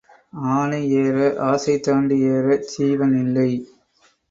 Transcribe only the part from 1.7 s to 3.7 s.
தாண்டி ஏறச் சீவன் இல்லை.